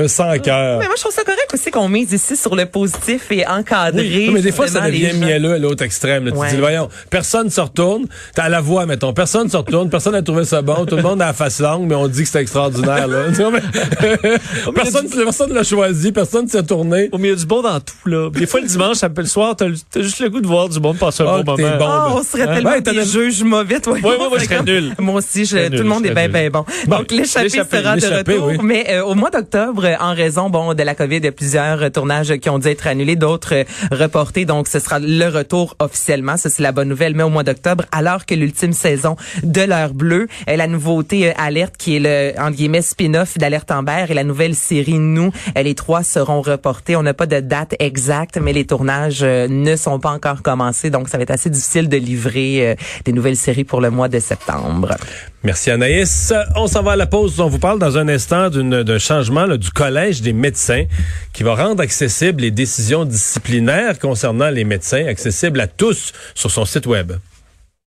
sans- 0.08 0.38
cœur. 0.38 0.78
Mais 0.78 0.87
moi, 0.87 0.94
je 0.96 1.02
trouve 1.02 1.12
ça 1.12 1.23
correct 1.23 1.50
aussi 1.52 1.70
qu'on 1.70 1.88
mise 1.90 2.12
ici 2.12 2.34
sur 2.34 2.56
le 2.56 2.64
positif 2.64 3.30
et 3.30 3.46
encadrer. 3.46 4.00
Oui, 4.02 4.30
mais 4.32 4.40
des 4.40 4.52
fois, 4.52 4.68
ça 4.68 4.80
devient 4.87 5.12
mielleux 5.12 5.52
à 5.52 5.58
l'autre 5.58 5.84
extrême. 5.84 6.25
là. 6.25 6.32
Tu 6.49 6.54
dis, 6.54 6.61
voyons, 6.61 6.88
personne 7.11 7.50
se 7.50 7.61
retourne. 7.61 8.06
T'as 8.34 8.49
la 8.49 8.62
voix, 8.62 8.87
mettons. 8.87 9.12
Personne 9.12 9.50
se 9.50 9.56
retourne. 9.58 9.90
Personne 9.90 10.14
n'a 10.14 10.23
trouvé 10.23 10.44
ça 10.44 10.62
bon. 10.62 10.87
Tout 10.94 11.02
le 11.02 11.08
monde 11.08 11.22
a 11.22 11.26
la 11.26 11.32
face 11.32 11.60
longue, 11.60 11.86
mais 11.88 11.94
on 11.96 12.06
dit 12.06 12.22
que 12.22 12.28
c'est 12.28 12.40
extraordinaire. 12.40 13.08
Là. 13.08 13.24
Personne 14.74 15.08
personne 15.10 15.52
l'a 15.52 15.62
choisi. 15.62 16.12
Personne 16.12 16.48
s'est 16.48 16.62
tourné. 16.62 17.08
Au 17.12 17.18
milieu 17.18 17.36
du 17.36 17.46
bon 17.46 17.62
dans 17.62 17.80
tout 17.80 17.94
là. 18.08 18.30
Des 18.30 18.46
fois 18.46 18.60
le 18.60 18.66
dimanche, 18.66 18.96
ça 18.98 19.08
peut 19.08 19.22
le 19.22 19.26
soir, 19.28 19.56
t'as 19.56 19.66
juste 19.96 20.20
le 20.20 20.28
goût 20.30 20.40
de 20.40 20.46
voir 20.46 20.68
du 20.68 20.78
monde 20.80 20.98
passer 20.98 21.22
un 21.22 21.26
Ah, 21.28 21.42
bon 21.42 21.56
moment. 21.56 21.76
bon. 21.78 21.84
Ah, 21.88 22.12
on 22.14 22.22
serait 22.22 22.46
tellement 22.46 22.80
t'en 22.82 22.92
des 22.92 23.04
juges 23.04 23.42
mauvais, 23.42 23.80
toi. 23.80 23.94
Ouais, 23.94 24.02
ouais, 24.02 24.28
moi, 24.28 24.38
je 24.38 24.44
serais 24.44 24.62
nul. 24.66 24.94
Moi 24.98 25.16
aussi, 25.16 25.44
je- 25.44 25.68
tout 25.68 25.82
le 25.82 25.88
monde 25.88 26.06
est 26.06 26.14
bien, 26.14 26.28
bien 26.28 26.50
bon. 26.50 26.64
Bon, 26.86 26.98
Donc, 26.98 27.10
l'échappée 27.10 27.48
l'échappée, 27.48 27.78
sera 27.82 27.96
de 27.96 28.06
retour. 28.06 28.46
oui. 28.48 28.58
Mais 28.62 28.86
euh, 28.90 29.04
au 29.04 29.14
mois 29.14 29.30
d'octobre, 29.30 29.86
en 30.00 30.14
raison 30.14 30.50
bon 30.50 30.74
de 30.74 30.82
la 30.82 30.94
COVID, 30.94 31.16
il 31.16 31.24
y 31.24 31.28
a 31.28 31.32
plusieurs 31.32 31.90
tournages 31.90 32.34
qui 32.38 32.48
ont 32.50 32.58
dû 32.58 32.68
être 32.68 32.86
annulés, 32.86 33.16
d'autres 33.16 33.54
euh, 33.54 33.64
reportés. 33.90 34.44
Donc, 34.44 34.68
ce 34.68 34.78
sera 34.78 34.98
le 34.98 35.26
retour 35.28 35.76
officiellement. 35.78 36.36
Ça, 36.36 36.50
c'est 36.50 36.62
la 36.62 36.72
bonne 36.72 36.88
nouvelle. 36.88 37.14
Mais 37.14 37.22
au 37.22 37.28
mois 37.30 37.42
d'octobre, 37.42 37.84
alors 37.92 38.26
que 38.26 38.34
l'ultime 38.34 38.72
saison 38.72 39.16
de 39.42 39.62
l'heure 39.62 39.94
bleue, 39.94 40.28
euh, 40.48 40.56
la 40.56 40.66
nouveauté 40.75 41.28
euh, 41.28 41.33
Alerte, 41.37 41.76
qui 41.76 41.97
est 41.97 42.00
le, 42.00 42.38
entre 42.40 42.57
guillemets, 42.57 42.83
spin-off 42.83 43.38
d'Alerte 43.38 43.71
Amber 43.71 44.07
et 44.09 44.14
la 44.14 44.25
nouvelle 44.25 44.54
série 44.54 44.99
Nous, 44.99 45.33
euh, 45.57 45.62
les 45.62 45.75
trois 45.75 46.02
seront 46.02 46.43
reportés. 46.43 46.97
On 46.97 47.02
n'a 47.02 47.14
pas 47.14 47.26
de 47.26 47.40
date 47.40 47.75
exacte, 47.78 48.38
mais 48.40 48.52
les 48.52 48.66
tournages 48.66 49.23
euh, 49.23 49.49
ne 49.49 49.76
sont 49.76 49.99
pas 49.99 50.11
encore 50.11 50.43
commencés. 50.43 50.90
Donc, 50.90 51.09
ça 51.09 51.16
va 51.16 51.23
être 51.23 51.31
assez 51.31 51.50
difficile 51.50 51.88
de 51.88 51.97
livrer 51.97 52.71
euh, 52.71 52.75
des 53.04 53.12
nouvelles 53.12 53.37
séries 53.37 53.64
pour 53.64 53.81
le 53.81 53.90
mois 53.90 54.09
de 54.09 54.19
septembre. 54.19 54.97
Merci 55.43 55.71
Anaïs. 55.71 56.33
On 56.57 56.66
s'en 56.66 56.83
va 56.83 56.93
à 56.93 56.97
la 56.97 57.07
pause. 57.07 57.38
On 57.40 57.49
vous 57.49 57.59
parle 57.59 57.78
dans 57.78 57.99
un 57.99 58.09
instant 58.09 58.50
d'un 58.50 58.99
changement 58.99 59.47
du 59.57 59.71
Collège 59.71 60.23
des 60.23 60.33
médecins 60.33 60.85
qui 61.33 61.43
va 61.43 61.54
rendre 61.54 61.83
accessibles 61.83 62.43
les 62.43 62.50
décisions 62.50 63.04
disciplinaires 63.04 63.99
concernant 63.99 64.50
les 64.50 64.64
médecins, 64.64 65.07
accessibles 65.07 65.61
à 65.61 65.66
tous 65.66 66.12
sur 66.35 66.50
son 66.50 66.64
site 66.64 66.87
Web. 66.87 67.12